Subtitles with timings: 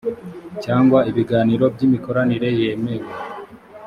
[0.63, 3.09] cyangwa ibiganiro by’imikoranire yemewe